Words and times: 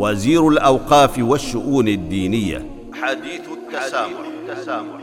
وزير 0.00 0.48
الأوقاف 0.48 1.18
والشؤون 1.18 1.88
الدينية. 1.88 2.58
حديث 3.02 3.44
التسامح, 3.52 4.24
التسامح. 4.48 5.00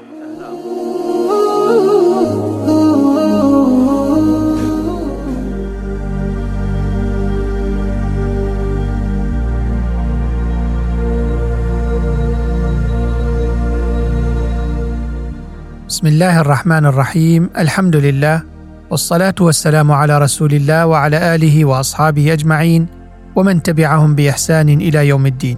بسم 15.88 16.08
الله 16.08 16.42
الرحمن 16.42 16.86
الرحيم. 16.86 17.50
الحمد 17.58 17.96
لله 17.96 18.42
والصلاة 18.90 19.36
والسلام 19.42 19.92
على 19.92 20.18
رسول 20.18 20.54
الله 20.54 20.86
وعلى 20.86 21.36
آله 21.36 21.66
وأصحابه 21.66 22.34
أجمعين. 22.34 22.97
ومن 23.38 23.64
تبعهم 23.64 24.16
بإحسان 24.16 24.70
إلى 24.70 25.08
يوم 25.08 25.26
الدين. 25.26 25.58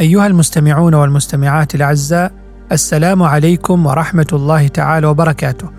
أيها 0.00 0.26
المستمعون 0.26 0.94
والمستمعات 0.94 1.74
الأعزاء 1.74 2.32
السلام 2.72 3.22
عليكم 3.22 3.86
ورحمة 3.86 4.26
الله 4.32 4.68
تعالى 4.68 5.06
وبركاته. 5.06 5.70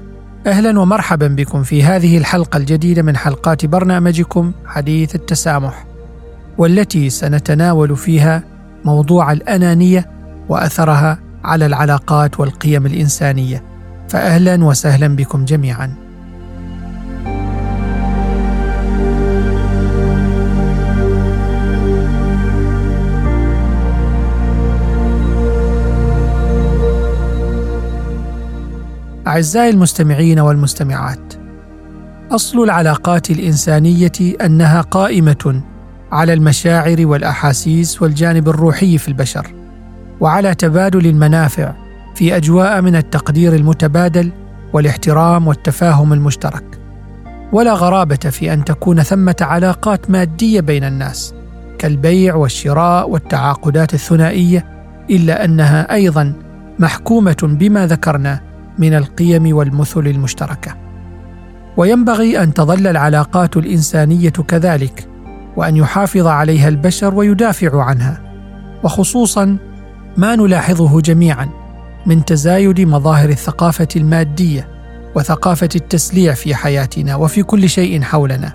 أهلا 0.47 0.79
ومرحبا 0.79 1.27
بكم 1.27 1.63
في 1.63 1.83
هذه 1.83 2.17
الحلقة 2.17 2.57
الجديدة 2.57 3.01
من 3.01 3.17
حلقات 3.17 3.65
برنامجكم 3.65 4.51
حديث 4.65 5.15
التسامح. 5.15 5.85
والتي 6.57 7.09
سنتناول 7.09 7.95
فيها 7.95 8.43
موضوع 8.85 9.31
الأنانية 9.31 10.09
وأثرها 10.49 11.19
على 11.43 11.65
العلاقات 11.65 12.39
والقيم 12.39 12.85
الإنسانية. 12.85 13.63
فاهلا 14.09 14.65
وسهلا 14.65 15.15
بكم 15.15 15.45
جميعا. 15.45 16.08
أعزائي 29.39 29.69
المستمعين 29.69 30.39
والمستمعات 30.39 31.33
أصل 32.31 32.63
العلاقات 32.63 33.31
الإنسانية 33.31 34.11
أنها 34.41 34.81
قائمة 34.81 35.61
على 36.11 36.33
المشاعر 36.33 36.97
والأحاسيس 36.99 38.01
والجانب 38.01 38.49
الروحي 38.49 38.97
في 38.97 39.07
البشر 39.07 39.47
وعلى 40.19 40.55
تبادل 40.55 41.07
المنافع 41.07 41.73
في 42.15 42.35
أجواء 42.35 42.81
من 42.81 42.95
التقدير 42.95 43.55
المتبادل 43.55 44.31
والاحترام 44.73 45.47
والتفاهم 45.47 46.13
المشترك. 46.13 46.79
ولا 47.51 47.73
غرابة 47.73 48.15
في 48.15 48.53
أن 48.53 48.65
تكون 48.65 49.03
ثمة 49.03 49.37
علاقات 49.41 50.09
مادية 50.09 50.61
بين 50.61 50.83
الناس 50.83 51.33
كالبيع 51.77 52.35
والشراء 52.35 53.09
والتعاقدات 53.09 53.93
الثنائية 53.93 54.65
إلا 55.09 55.45
أنها 55.45 55.93
أيضا 55.93 56.33
محكومة 56.79 57.37
بما 57.43 57.87
ذكرنا 57.87 58.48
من 58.79 58.93
القيم 58.93 59.55
والمثل 59.55 60.07
المشتركة. 60.07 60.75
وينبغي 61.77 62.43
أن 62.43 62.53
تظل 62.53 62.87
العلاقات 62.87 63.57
الإنسانية 63.57 64.29
كذلك 64.29 65.07
وأن 65.57 65.77
يحافظ 65.77 66.27
عليها 66.27 66.67
البشر 66.67 67.15
ويدافع 67.15 67.83
عنها. 67.83 68.21
وخصوصا 68.83 69.57
ما 70.17 70.35
نلاحظه 70.35 71.01
جميعا 71.01 71.49
من 72.05 72.25
تزايد 72.25 72.81
مظاهر 72.81 73.29
الثقافة 73.29 73.87
المادية 73.95 74.67
وثقافة 75.15 75.69
التسليع 75.75 76.33
في 76.33 76.55
حياتنا 76.55 77.15
وفي 77.15 77.43
كل 77.43 77.69
شيء 77.69 78.01
حولنا. 78.01 78.53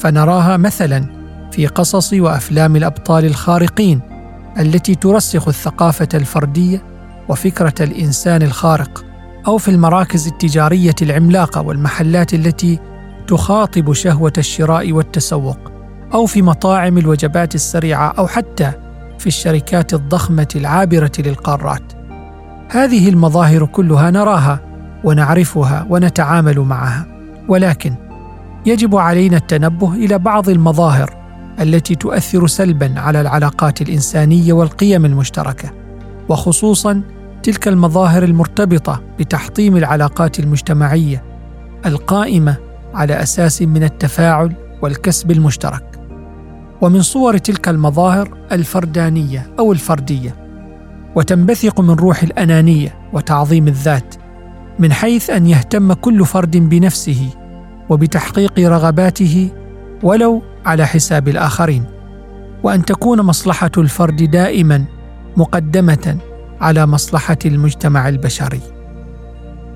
فنراها 0.00 0.56
مثلا 0.56 1.06
في 1.52 1.66
قصص 1.66 2.12
وأفلام 2.12 2.76
الأبطال 2.76 3.24
الخارقين 3.24 4.00
التي 4.58 4.94
ترسخ 4.94 5.48
الثقافة 5.48 6.08
الفردية 6.14 6.82
وفكرة 7.28 7.74
الإنسان 7.80 8.42
الخارق. 8.42 9.04
أو 9.46 9.58
في 9.58 9.70
المراكز 9.70 10.26
التجارية 10.26 10.94
العملاقة 11.02 11.60
والمحلات 11.60 12.34
التي 12.34 12.78
تخاطب 13.26 13.92
شهوة 13.92 14.32
الشراء 14.38 14.92
والتسوق 14.92 15.58
أو 16.14 16.26
في 16.26 16.42
مطاعم 16.42 16.98
الوجبات 16.98 17.54
السريعة 17.54 18.14
أو 18.18 18.26
حتى 18.26 18.72
في 19.18 19.26
الشركات 19.26 19.94
الضخمة 19.94 20.48
العابرة 20.56 21.12
للقارات. 21.18 21.82
هذه 22.70 23.08
المظاهر 23.08 23.66
كلها 23.66 24.10
نراها 24.10 24.60
ونعرفها 25.04 25.86
ونتعامل 25.90 26.60
معها. 26.60 27.06
ولكن 27.48 27.94
يجب 28.66 28.96
علينا 28.96 29.36
التنبه 29.36 29.92
إلى 29.94 30.18
بعض 30.18 30.48
المظاهر 30.48 31.14
التي 31.60 31.94
تؤثر 31.94 32.46
سلبا 32.46 33.00
على 33.00 33.20
العلاقات 33.20 33.82
الإنسانية 33.82 34.52
والقيم 34.52 35.04
المشتركة 35.04 35.70
وخصوصا 36.28 37.02
تلك 37.44 37.68
المظاهر 37.68 38.22
المرتبطة 38.22 39.02
بتحطيم 39.18 39.76
العلاقات 39.76 40.38
المجتمعية 40.38 41.24
القائمة 41.86 42.56
على 42.94 43.22
أساس 43.22 43.62
من 43.62 43.84
التفاعل 43.84 44.52
والكسب 44.82 45.30
المشترك. 45.30 46.00
ومن 46.80 47.02
صور 47.02 47.38
تلك 47.38 47.68
المظاهر 47.68 48.38
الفردانية 48.52 49.50
أو 49.58 49.72
الفردية 49.72 50.34
وتنبثق 51.14 51.80
من 51.80 51.90
روح 51.90 52.22
الأنانية 52.22 52.94
وتعظيم 53.12 53.68
الذات 53.68 54.14
من 54.78 54.92
حيث 54.92 55.30
أن 55.30 55.46
يهتم 55.46 55.92
كل 55.92 56.26
فرد 56.26 56.56
بنفسه 56.56 57.28
وبتحقيق 57.88 58.58
رغباته 58.58 59.50
ولو 60.02 60.42
على 60.66 60.86
حساب 60.86 61.28
الآخرين 61.28 61.84
وأن 62.62 62.84
تكون 62.84 63.20
مصلحة 63.20 63.70
الفرد 63.78 64.30
دائما 64.30 64.84
مقدمة 65.36 66.18
على 66.60 66.86
مصلحة 66.86 67.38
المجتمع 67.46 68.08
البشري. 68.08 68.60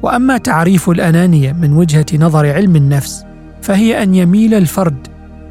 وأما 0.03 0.39
تعريف 0.39 0.91
الأنانية 0.91 1.53
من 1.53 1.73
وجهة 1.73 2.07
نظر 2.15 2.53
علم 2.53 2.77
النفس 2.77 3.25
فهي 3.63 4.03
أن 4.03 4.15
يميل 4.15 4.55
الفرد 4.55 5.07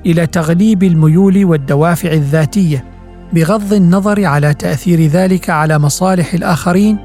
إلى 0.05 0.27
تغليب 0.27 0.83
الميول 0.83 1.45
والدوافع 1.45 2.11
الذاتية 2.11 2.85
بغض 3.33 3.73
النظر 3.73 4.25
على 4.25 4.53
تأثير 4.53 5.01
ذلك 5.01 5.49
على 5.49 5.79
مصالح 5.79 6.33
الآخرين 6.33 6.97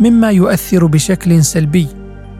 مما 0.00 0.30
يؤثر 0.30 0.86
بشكل 0.86 1.44
سلبي 1.44 1.88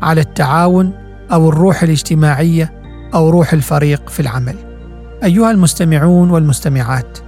على 0.02 0.20
التعاون 0.20 0.92
أو 1.32 1.48
الروح 1.48 1.82
الاجتماعية 1.82 2.72
أو 3.14 3.30
روح 3.30 3.52
الفريق 3.52 4.08
في 4.08 4.20
العمل. 4.20 4.54
أيها 5.24 5.50
المستمعون 5.50 6.30
والمستمعات 6.30 7.18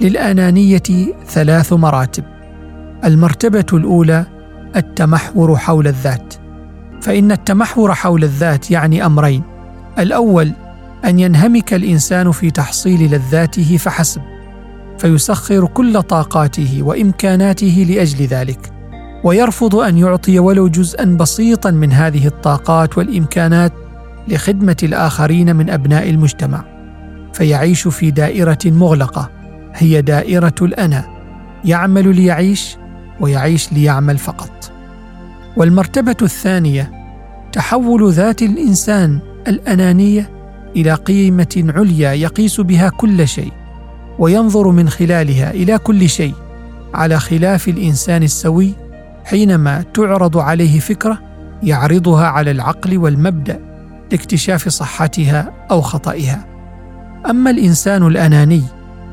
للأنانية 0.00 1.14
ثلاث 1.28 1.72
مراتب. 1.72 2.24
المرتبة 3.04 3.66
الأولى 3.72 4.26
التمحور 4.76 5.56
حول 5.56 5.86
الذات. 5.86 6.34
فإن 7.02 7.32
التمحور 7.32 7.94
حول 7.94 8.24
الذات 8.24 8.70
يعني 8.70 9.06
أمرين. 9.06 9.42
الأول 9.98 10.52
أن 11.04 11.18
ينهمك 11.18 11.74
الإنسان 11.74 12.32
في 12.32 12.50
تحصيل 12.50 13.10
لذاته 13.10 13.76
فحسب 13.76 14.22
فيسخر 14.98 15.66
كل 15.66 16.02
طاقاته 16.02 16.82
وإمكاناته 16.82 17.86
لأجل 17.88 18.24
ذلك 18.24 18.72
ويرفض 19.24 19.76
أن 19.76 19.98
يعطي 19.98 20.38
ولو 20.38 20.68
جزءا 20.68 21.04
بسيطا 21.04 21.70
من 21.70 21.92
هذه 21.92 22.26
الطاقات 22.26 22.98
والإمكانات 22.98 23.72
لخدمة 24.28 24.76
الآخرين 24.82 25.56
من 25.56 25.70
أبناء 25.70 26.10
المجتمع. 26.10 26.64
فيعيش 27.32 27.88
في 27.88 28.10
دائرة 28.10 28.58
مغلقة 28.64 29.30
هي 29.74 30.02
دائرة 30.02 30.54
الأنا 30.62 31.04
يعمل 31.64 32.16
ليعيش 32.16 32.76
ويعيش 33.20 33.72
ليعمل 33.72 34.18
فقط. 34.18 34.72
والمرتبة 35.56 36.16
الثانية 36.22 36.90
تحول 37.52 38.12
ذات 38.12 38.42
الإنسان 38.42 39.18
الأنانية 39.48 40.30
إلى 40.76 40.94
قيمة 40.94 41.72
عليا 41.76 42.12
يقيس 42.12 42.60
بها 42.60 42.88
كل 42.88 43.28
شيء 43.28 43.52
وينظر 44.18 44.70
من 44.70 44.88
خلالها 44.88 45.50
إلى 45.50 45.78
كل 45.78 46.08
شيء 46.08 46.34
على 46.94 47.20
خلاف 47.20 47.68
الإنسان 47.68 48.22
السوي 48.22 48.74
حينما 49.24 49.84
تعرض 49.94 50.38
عليه 50.38 50.80
فكرة 50.80 51.18
يعرضها 51.62 52.26
على 52.26 52.50
العقل 52.50 52.98
والمبدأ 52.98 53.60
لاكتشاف 54.10 54.68
صحتها 54.68 55.52
أو 55.70 55.80
خطئها. 55.80 56.46
أما 57.30 57.50
الإنسان 57.50 58.06
الأناني 58.06 58.62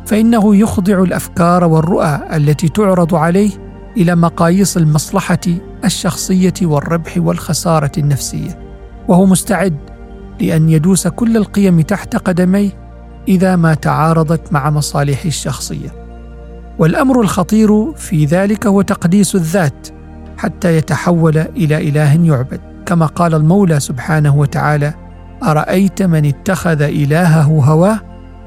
فإنه 0.06 0.56
يخضع 0.56 1.04
الأفكار 1.04 1.64
والرؤى 1.64 2.22
التي 2.36 2.70
تعرض 2.70 3.16
عليه 3.16 3.63
إلى 3.98 4.16
مقاييس 4.16 4.78
المصلحة 4.78 5.40
الشخصية 5.86 6.54
والربح 6.62 7.14
والخسارة 7.18 7.92
النفسية. 7.98 8.60
وهو 9.08 9.26
مستعد 9.26 9.78
لأن 10.42 10.70
يدوس 10.70 11.08
كل 11.08 11.38
القيم 11.38 11.82
تحت 11.82 12.16
قدميه 12.16 12.70
إذا 13.28 13.56
ما 13.56 13.74
تعارضت 13.74 14.54
مع 14.54 14.70
مصالحه 14.70 15.26
الشخصية. 15.28 15.90
والأمر 16.80 17.22
الخطير 17.22 17.94
في 17.94 18.26
ذلك 18.26 18.68
هو 18.68 18.82
تقديس 18.82 19.36
الذات 19.36 19.88
حتى 20.38 20.78
يتحول 20.78 21.38
إلى 21.38 21.90
إله 21.90 22.26
يعبد. 22.26 22.62
كما 22.86 23.06
قال 23.06 23.34
المولى 23.34 23.80
سبحانه 23.80 24.36
وتعالى 24.36 24.94
أرأيت 25.44 26.04
من 26.04 26.26
اتخذ 26.26 26.82
إلهه 26.82 27.44
هواه؟ 27.44 28.00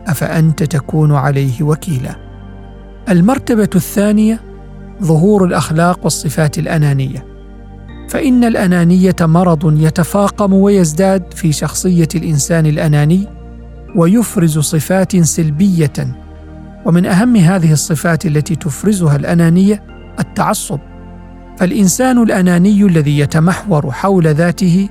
أفأنت 0.06 0.62
تكون 0.62 1.14
عليه 1.14 1.62
وكيلا. 1.62 2.16
المرتبة 3.08 3.70
الثانية 3.74 4.40
ظهور 5.02 5.44
الأخلاق 5.44 6.00
والصفات 6.04 6.58
الأنانية. 6.58 7.26
فإن 8.08 8.44
الأنانية 8.44 9.16
مرض 9.20 9.80
يتفاقم 9.82 10.52
ويزداد 10.52 11.34
في 11.34 11.52
شخصية 11.52 12.08
الإنسان 12.14 12.66
الأناني 12.66 13.26
ويفرز 13.96 14.58
صفات 14.58 15.16
سلبية. 15.16 16.16
ومن 16.84 17.06
أهم 17.06 17.36
هذه 17.36 17.72
الصفات 17.72 18.26
التي 18.26 18.56
تفرزها 18.56 19.16
الأنانية 19.16 19.82
التعصب. 20.18 20.78
فالإنسان 21.56 22.22
الأناني 22.22 22.82
الذي 22.82 23.18
يتمحور 23.18 23.90
حول 23.90 24.26
ذاته 24.26 24.88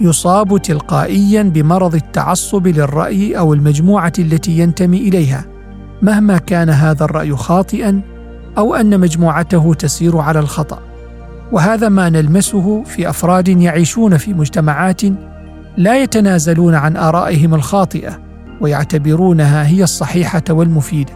يصاب 0.00 0.62
تلقائيا 0.62 1.42
بمرض 1.42 1.94
التعصب 1.94 2.66
للرأي 2.66 3.38
أو 3.38 3.54
المجموعة 3.54 4.12
التي 4.18 4.58
ينتمي 4.58 4.98
إليها 4.98 5.44
مهما 6.02 6.38
كان 6.38 6.70
هذا 6.70 7.04
الرأي 7.04 7.36
خاطئا 7.36 8.00
أو 8.58 8.74
أن 8.74 9.00
مجموعته 9.00 9.74
تسير 9.74 10.18
على 10.18 10.38
الخطأ 10.38 10.78
وهذا 11.52 11.88
ما 11.88 12.08
نلمسه 12.08 12.82
في 12.82 13.10
أفراد 13.10 13.48
يعيشون 13.48 14.16
في 14.16 14.34
مجتمعات 14.34 15.02
لا 15.76 16.02
يتنازلون 16.02 16.74
عن 16.74 16.96
آرائهم 16.96 17.54
الخاطئة 17.54 18.20
ويعتبرونها 18.60 19.66
هي 19.66 19.82
الصحيحة 19.82 20.42
والمفيدة 20.50 21.12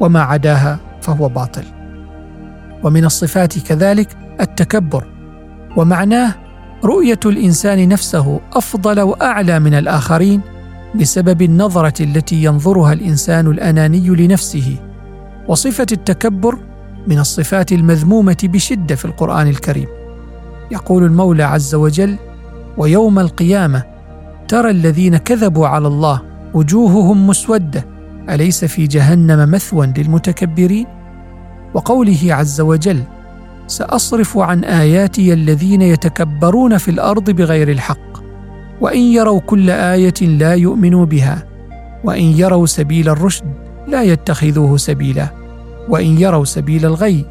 وما 0.00 0.22
عداها 0.22 0.78
فهو 1.02 1.28
باطل. 1.28 1.64
ومن 2.82 3.04
الصفات 3.04 3.58
كذلك 3.58 4.16
التكبر 4.40 5.04
ومعناه 5.76 6.34
رؤية 6.84 7.20
الإنسان 7.26 7.88
نفسه 7.88 8.40
أفضل 8.52 9.00
وأعلى 9.00 9.60
من 9.60 9.74
الآخرين 9.74 10.40
بسبب 10.94 11.42
النظرة 11.42 12.02
التي 12.02 12.44
ينظرها 12.44 12.92
الإنسان 12.92 13.46
الأناني 13.46 14.08
لنفسه 14.08 14.76
وصفة 15.48 15.86
التكبر 15.92 16.58
من 17.06 17.18
الصفات 17.18 17.72
المذمومة 17.72 18.36
بشدة 18.42 18.94
في 18.94 19.04
القرآن 19.04 19.48
الكريم. 19.48 19.88
يقول 20.70 21.04
المولى 21.04 21.42
عز 21.42 21.74
وجل 21.74 22.16
ويوم 22.76 23.18
القيامة 23.18 23.82
ترى 24.48 24.70
الذين 24.70 25.16
كذبوا 25.16 25.66
على 25.66 25.88
الله 25.88 26.22
وجوههم 26.54 27.26
مسودة 27.26 27.84
أليس 28.30 28.64
في 28.64 28.86
جهنم 28.86 29.50
مثوى 29.50 29.92
للمتكبرين؟ 29.96 30.86
وقوله 31.74 32.18
عز 32.34 32.60
وجل 32.60 33.02
سأصرف 33.66 34.38
عن 34.38 34.64
آياتي 34.64 35.32
الذين 35.32 35.82
يتكبرون 35.82 36.78
في 36.78 36.90
الأرض 36.90 37.30
بغير 37.30 37.70
الحق 37.70 38.22
وإن 38.80 39.00
يروا 39.00 39.40
كل 39.40 39.70
آية 39.70 40.20
لا 40.20 40.54
يؤمنوا 40.54 41.04
بها 41.04 41.46
وإن 42.04 42.24
يروا 42.24 42.66
سبيل 42.66 43.08
الرشد 43.08 43.44
لا 43.88 44.02
يتخذوه 44.02 44.76
سبيلا. 44.76 45.41
وإن 45.88 46.18
يروا 46.18 46.44
سبيل 46.44 46.86
الغي 46.86 47.26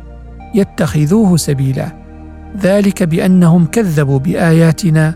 يتخذوه 0.56 1.38
سبيلا. 1.38 1.92
ذلك 2.62 3.04
بأنهم 3.04 3.66
كذبوا 3.66 4.20
بآياتنا 4.20 5.16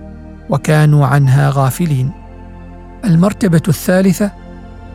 وكانوا 0.50 1.06
عنها 1.06 1.50
غافلين. 1.50 2.12
المرتبة 3.06 3.62
الثالثة 3.68 4.32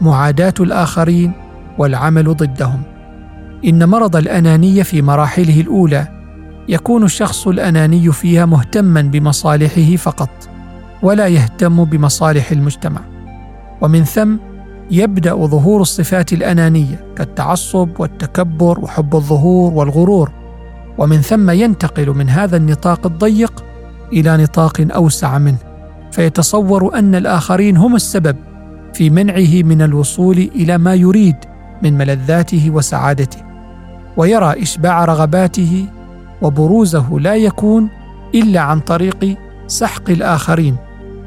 معاداة 0.00 0.54
الآخرين 0.60 1.32
والعمل 1.78 2.34
ضدهم. 2.34 2.82
إن 3.64 3.88
مرض 3.88 4.16
الانانيه 4.16 4.82
في 4.82 5.02
مراحله 5.02 5.60
الأولى 5.60 6.08
يكون 6.68 7.04
الشخص 7.04 7.48
الأناني 7.48 8.12
فيها 8.12 8.46
مهتما 8.46 9.02
بمصالحه 9.02 9.96
فقط 9.96 10.30
ولا 11.02 11.26
يهتم 11.26 11.84
بمصالح 11.84 12.50
المجتمع. 12.50 13.00
ومن 13.80 14.04
ثم 14.04 14.36
يبدأ 14.90 15.34
ظهور 15.34 15.80
الصفات 15.80 16.32
الأنانية 16.32 17.14
كالتعصب 17.16 17.88
والتكبر 17.98 18.80
وحب 18.80 19.16
الظهور 19.16 19.72
والغرور 19.74 20.30
ومن 20.98 21.20
ثم 21.20 21.50
ينتقل 21.50 22.10
من 22.10 22.28
هذا 22.28 22.56
النطاق 22.56 23.06
الضيق 23.06 23.64
إلى 24.12 24.36
نطاق 24.36 24.86
أوسع 24.94 25.38
منه. 25.38 25.56
فيتصور 26.12 26.98
أن 26.98 27.14
الآخرين 27.14 27.76
هم 27.76 27.96
السبب 27.96 28.36
في 28.94 29.10
منعه 29.10 29.62
من 29.62 29.82
الوصول 29.82 30.38
إلى 30.38 30.78
ما 30.78 30.94
يريد 30.94 31.36
من 31.82 31.98
ملذاته 31.98 32.70
وسعادته 32.70 33.38
ويرى 34.16 34.62
إشباع 34.62 35.04
رغباته 35.04 35.86
وبروزه 36.42 37.18
لا 37.20 37.34
يكون 37.34 37.88
إلا 38.34 38.60
عن 38.60 38.80
طريق 38.80 39.36
سحق 39.66 40.10
الآخرين. 40.10 40.76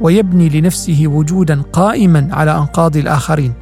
ويبني 0.01 0.49
لنفسه 0.49 1.03
وجودا 1.07 1.61
قائما 1.61 2.27
على 2.31 2.57
أنقاض 2.57 2.97
الآخرين. 2.97 3.53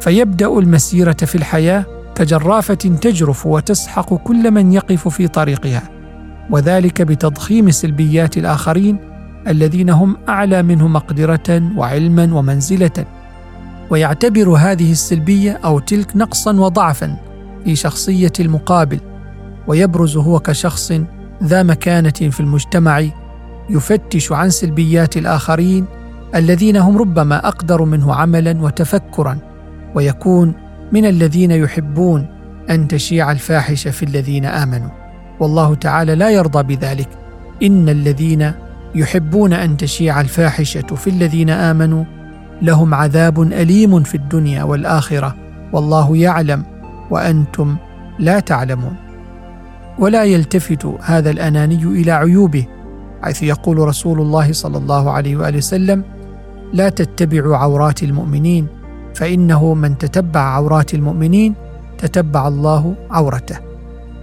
فيبدأ 0.00 0.58
المسيرة 0.58 1.12
في 1.12 1.34
الحياة 1.34 1.84
كجرافة 2.14 2.74
تجرف 2.74 3.46
وتسحق 3.46 4.14
كل 4.14 4.50
من 4.50 4.72
يقف 4.72 5.08
في 5.08 5.28
طريقها 5.28 5.82
وذلك 6.50 7.02
بتضخيم 7.02 7.70
سلبيات 7.70 8.36
الآخرين 8.36 8.98
الذين 9.48 9.90
هم 9.90 10.16
أعلى 10.28 10.62
منه 10.62 10.88
مقدرة 10.88 11.62
وعلما 11.76 12.34
ومنزلة. 12.34 13.06
ويعتبر 13.90 14.48
هذه 14.50 14.92
السلبية 14.92 15.60
أو 15.64 15.78
تلك 15.78 16.16
نقصا 16.16 16.52
وضعفا 16.52 17.16
في 17.64 17.76
شخصية 17.76 18.32
المقابل 18.40 19.00
ويبرز 19.66 20.16
هو 20.16 20.38
كشخص 20.38 20.92
ذا 21.42 21.62
مكانة 21.62 22.10
في 22.10 22.40
المجتمع 22.40 23.04
يفتش 23.70 24.32
عن 24.32 24.50
سلبيات 24.50 25.16
الآخرين 25.16 25.86
الذين 26.34 26.76
هم 26.76 26.98
ربما 26.98 27.48
أقدر 27.48 27.84
منه 27.84 28.14
عملا 28.14 28.62
وتفكرا 28.62 29.38
ويكون 29.94 30.54
من 30.92 31.06
الذين 31.06 31.50
يحبون 31.50 32.26
أن 32.70 32.88
تشيع 32.88 33.32
الفاحشة 33.32 33.90
في 33.90 34.02
الذين 34.02 34.44
آمنوا. 34.44 34.90
والله 35.40 35.74
تعالى 35.74 36.14
لا 36.14 36.30
يرضى 36.30 36.76
بذلك. 36.76 37.08
إن 37.62 37.88
الذين 37.88 38.52
يحبون 38.94 39.52
أن 39.52 39.76
تشيع 39.76 40.20
الفاحشة 40.20 40.86
في 40.94 41.10
الذين 41.10 41.50
آمنوا 41.50 42.04
لهم 42.62 42.94
عذاب 42.94 43.42
أليم 43.42 44.02
في 44.02 44.14
الدنيا 44.14 44.62
والآخرة. 44.62 45.36
والله 45.72 46.16
يعلم 46.16 46.64
وأنتم 47.10 47.76
لا 48.18 48.40
تعلمون. 48.40 48.96
ولا 49.98 50.24
يلتفت 50.24 50.86
هذا 51.02 51.30
الأناني 51.30 51.84
إلى 51.84 52.12
عيوبه. 52.12 52.66
حيث 53.22 53.42
يقول 53.42 53.78
رسول 53.78 54.20
الله 54.20 54.52
صلى 54.52 54.78
الله 54.78 55.10
عليه 55.10 55.36
وآله 55.36 55.58
وسلم 55.58 56.04
لا 56.72 56.88
تتبعوا 56.88 57.56
عورات 57.56 58.02
المؤمنين 58.02 58.66
فإنه 59.14 59.74
من 59.74 59.98
تتبع 59.98 60.40
عورات 60.40 60.94
المؤمنين 60.94 61.54
تتبع 61.98 62.48
الله 62.48 62.94
عورته. 63.10 63.58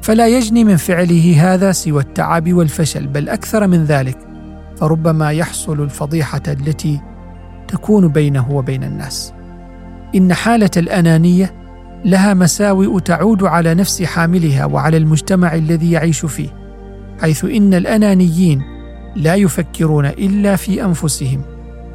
فلا 0.02 0.28
يجني 0.28 0.64
من 0.64 0.76
فعله 0.76 1.54
هذا 1.54 1.72
سوى 1.72 2.02
التعب 2.02 2.54
والفشل 2.54 3.08
بل 3.08 3.30
أكثر 3.30 3.68
من 3.68 3.84
ذلك 3.86 4.18
فربما 4.78 5.32
يحصل 5.32 5.82
الفضيحة 5.82 6.42
التي 6.48 7.02
تكون 7.68 8.08
بينه 8.08 8.52
وبين 8.52 8.84
الناس. 8.84 9.34
إن 10.16 10.34
حالة 10.34 10.72
الأنانية 10.78 11.54
لها 12.06 12.34
مساوئ 12.34 13.00
تعود 13.00 13.44
على 13.44 13.74
نفس 13.74 14.04
حاملها 14.04 14.66
وعلى 14.66 14.98
المجتمع 14.98 15.56
الذي 15.56 15.92
يعيش 15.92 16.26
فيه 16.26 16.50
حيث 17.22 17.46
إن 17.46 17.74
الأنانيين 17.74 18.79
لا 19.16 19.36
يفكرون 19.36 20.06
إلا 20.06 20.56
في 20.56 20.86
أنفسهم 20.86 21.42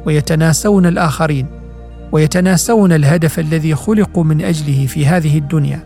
ويتناسون 0.05 0.85
الآخرين 0.85 1.47
ويتناسون 2.11 2.91
الهدف 2.91 3.39
الذي 3.39 3.75
خلقوا 3.75 4.23
من 4.23 4.41
أجله 4.41 4.85
في 4.85 5.05
هذه 5.07 5.37
الدنيا 5.37 5.79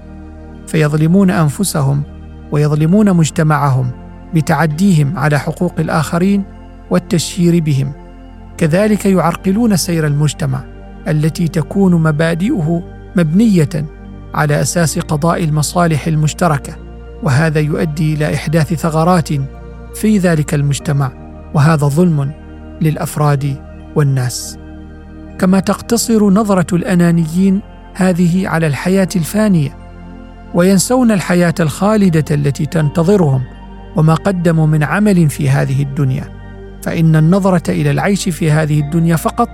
فيظلمون 0.67 1.31
أنفسهم 1.31 2.03
ويظلمون 2.51 3.13
مجتمعهم 3.13 3.91
بتعديهم 4.33 5.17
على 5.17 5.39
حقوق 5.39 5.73
الآخرين 5.79 6.43
والتشهير 6.89 7.59
بهم. 7.59 7.91
كذلك 8.57 9.05
يعرقلون 9.05 9.77
سير 9.77 10.07
المجتمع 10.07 10.63
التي 11.07 11.47
تكون 11.47 12.03
مبادئه 12.03 12.83
مبنية 13.15 13.85
على 14.33 14.61
أساس 14.61 14.99
قضاء 14.99 15.43
المصالح 15.43 16.07
المشتركة 16.07 16.75
وهذا 17.23 17.59
يؤدي 17.59 18.13
إلى 18.13 18.35
إحداث 18.35 18.73
ثغرات 18.73 19.29
في 19.95 20.17
ذلك 20.17 20.53
المجتمع. 20.53 21.18
وهذا 21.53 21.87
ظلم 21.87 22.31
للأفراد 22.81 23.55
والناس. 23.95 24.57
كما 25.39 25.59
تقتصر 25.59 26.29
نظرة 26.29 26.75
الأنانيين 26.75 27.61
هذه 27.93 28.47
على 28.47 28.67
الحياة 28.67 29.09
الفانية 29.15 29.77
وينسون 30.53 31.11
الحياة 31.11 31.55
الخالدة 31.59 32.25
التي 32.35 32.65
تنتظرهم 32.65 33.41
وما 33.95 34.13
قدموا 34.13 34.67
من 34.67 34.83
عمل 34.83 35.29
في 35.29 35.49
هذه 35.49 35.83
الدنيا. 35.83 36.39
فإن 36.83 37.15
النظرة 37.15 37.71
إلى 37.71 37.91
العيش 37.91 38.29
في 38.29 38.51
هذه 38.51 38.79
الدنيا 38.79 39.15
فقط 39.15 39.49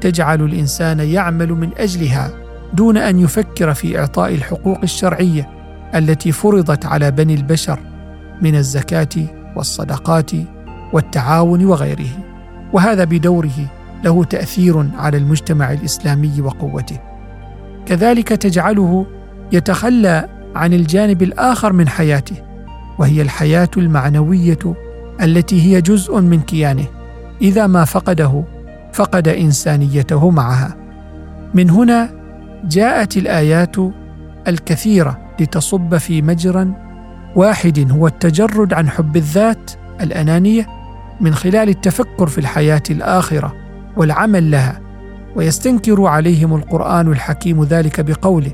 تجعل 0.00 0.42
الإنسان 0.42 1.00
يعمل 1.00 1.52
من 1.52 1.70
أجلها 1.76 2.30
دون 2.74 2.96
أن 2.96 3.18
يفكر 3.18 3.74
في 3.74 3.98
إعطاء 3.98 4.34
الحقوق 4.34 4.78
الشرعية 4.82 5.50
التي 5.94 6.32
فرضت 6.32 6.86
على 6.86 7.10
بني 7.10 7.34
البشر 7.34 7.78
من 8.42 8.54
الزكاة 8.54 9.08
والصدقات 9.56 10.30
والتعاون 10.92 11.64
وغيره 11.64 12.08
وهذا 12.72 13.04
بدوره 13.04 13.70
له 14.04 14.24
تأثير 14.24 14.88
على 14.98 15.16
المجتمع 15.16 15.72
الإسلامي 15.72 16.40
وقوته. 16.40 16.98
كذلك 17.86 18.28
تجعله 18.28 19.06
يتخلى 19.52 20.28
عن 20.54 20.72
الجانب 20.72 21.22
الآخر 21.22 21.72
من 21.72 21.88
حياته 21.88 22.36
وهي 22.98 23.22
الحياة 23.22 23.68
المعنوية 23.76 24.74
التي 25.22 25.62
هي 25.62 25.80
جزء 25.80 26.20
من 26.20 26.40
كيانه. 26.40 26.86
إذا 27.42 27.66
ما 27.66 27.84
فقده 27.84 28.44
فقد 28.92 29.28
إنسانيته 29.28 30.30
معها. 30.30 30.76
من 31.54 31.70
هنا 31.70 32.10
جاءت 32.64 33.16
الآيات 33.16 33.76
الكثيرة 34.48 35.18
لتصب 35.40 35.96
في 35.96 36.22
مجرى 36.22 36.68
واحد 37.36 37.90
هو 37.90 38.06
التجرد 38.06 38.74
عن 38.74 38.88
حب 38.88 39.16
الذات 39.16 39.70
الأنانية 40.00 40.75
من 41.20 41.34
خلال 41.34 41.68
التفكر 41.68 42.26
في 42.26 42.38
الحياة 42.38 42.82
الآخرة 42.90 43.54
والعمل 43.96 44.50
لها 44.50 44.80
ويستنكر 45.36 46.06
عليهم 46.06 46.54
القرآن 46.54 47.12
الحكيم 47.12 47.64
ذلك 47.64 48.00
بقوله 48.00 48.52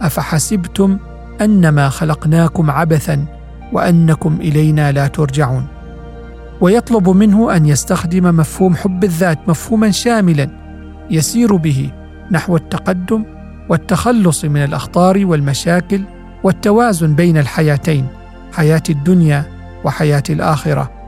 أفحسبتم 0.00 0.98
أنما 1.40 1.88
خلقناكم 1.88 2.70
عبثا 2.70 3.24
وأنكم 3.72 4.38
إلينا 4.40 4.92
لا 4.92 5.06
ترجعون. 5.06 5.66
ويطلب 6.60 7.08
منه 7.08 7.56
أن 7.56 7.66
يستخدم 7.66 8.36
مفهوم 8.36 8.76
حب 8.76 9.04
الذات 9.04 9.48
مفهوما 9.48 9.90
شاملا 9.90 10.50
يسير 11.10 11.56
به 11.56 11.90
نحو 12.30 12.56
التقدم 12.56 13.24
والتخلص 13.68 14.44
من 14.44 14.64
الأخطار 14.64 15.26
والمشاكل 15.26 16.02
والتوازن 16.42 17.14
بين 17.14 17.38
الحياتين 17.38 18.06
حياة 18.52 18.82
الدنيا 18.90 19.44
وحياة 19.84 20.22
الآخرة. 20.30 20.99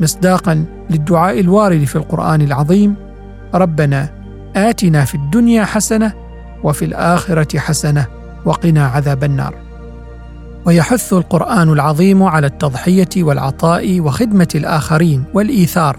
مصداقا 0.00 0.64
للدعاء 0.90 1.40
الوارد 1.40 1.84
في 1.84 1.96
القرآن 1.96 2.42
العظيم 2.42 2.94
ربنا 3.54 4.08
آتنا 4.56 5.04
في 5.04 5.14
الدنيا 5.14 5.64
حسنة 5.64 6.12
وفي 6.64 6.84
الآخرة 6.84 7.58
حسنة 7.58 8.06
وقنا 8.44 8.86
عذاب 8.86 9.24
النار. 9.24 9.54
ويحث 10.66 11.12
القرآن 11.12 11.72
العظيم 11.72 12.22
على 12.22 12.46
التضحية 12.46 13.08
والعطاء 13.16 14.00
وخدمة 14.00 14.48
الآخرين 14.54 15.24
والإيثار 15.34 15.96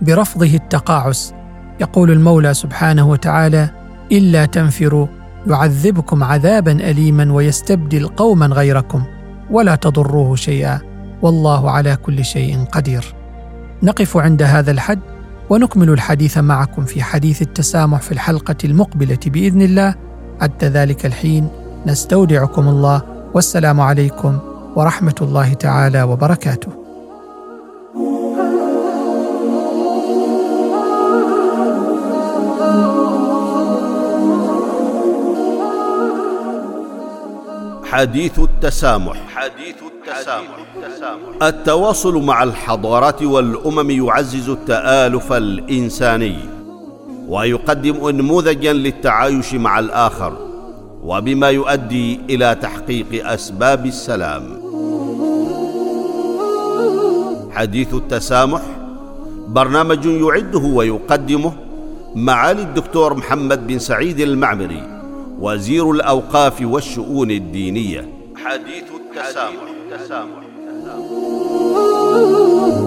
برفضه 0.00 0.54
التقاعس 0.54 1.34
يقول 1.80 2.10
المولى 2.10 2.54
سبحانه 2.54 3.08
وتعالى 3.08 3.70
إلا 4.12 4.44
تنفروا 4.44 5.06
يعذبكم 5.46 6.24
عذابا 6.24 6.72
اليما 6.72 7.32
ويستبدل 7.32 8.08
قوما 8.08 8.46
غيركم 8.46 9.02
ولا 9.50 9.74
تضروه 9.74 10.36
شيئا. 10.36 10.91
والله 11.22 11.70
على 11.70 11.96
كل 11.96 12.24
شيء 12.24 12.64
قدير. 12.64 13.14
نقف 13.82 14.16
عند 14.16 14.42
هذا 14.42 14.70
الحد 14.70 15.00
ونكمل 15.50 15.90
الحديث 15.90 16.38
معكم 16.38 16.84
في 16.84 17.02
حديث 17.02 17.42
التسامح 17.42 18.00
في 18.00 18.12
الحلقة 18.12 18.56
المقبلة 18.64 19.18
بإذن 19.26 19.62
الله. 19.62 19.94
حتى 20.40 20.66
ذلك 20.66 21.06
الحين. 21.06 21.48
نستودعكم 21.86 22.68
الله. 22.68 23.02
والسلام 23.34 23.80
عليكم 23.80 24.38
ورحمة 24.76 25.14
الله 25.22 25.52
تعالى 25.52 26.02
وبركاته. 26.02 26.72
حديث 37.84 38.38
التسامح. 38.38 39.16
حديث 39.34 39.91
التواصل 41.42 42.22
مع 42.22 42.42
الحضارات 42.42 43.22
والأمم 43.22 43.90
يعزز 43.90 44.48
التآلف 44.48 45.32
الإنساني 45.32 46.36
ويقدم 47.28 48.06
انموذجا 48.06 48.72
للتعايش 48.72 49.54
مع 49.54 49.78
الآخر 49.78 50.36
وبما 51.04 51.50
يؤدي 51.50 52.20
إلى 52.30 52.54
تحقيق 52.54 53.28
أسباب 53.28 53.86
السلام. 53.86 54.42
حديث 57.52 57.94
التسامح 57.94 58.62
برنامج 59.48 60.06
يعده 60.06 60.58
ويقدمه 60.58 61.52
معالي 62.14 62.62
الدكتور 62.62 63.14
محمد 63.14 63.66
بن 63.66 63.78
سعيد 63.78 64.20
المعمري 64.20 64.82
وزير 65.40 65.90
الأوقاف 65.90 66.62
والشؤون 66.62 67.30
الدينية. 67.30 68.21
حديث 68.44 68.84
التسامح, 68.92 69.62
التسامح. 69.62 70.42
التسامح. 70.68 72.81